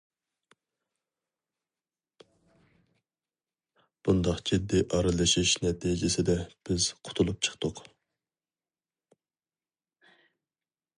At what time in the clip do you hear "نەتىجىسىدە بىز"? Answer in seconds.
5.67-6.91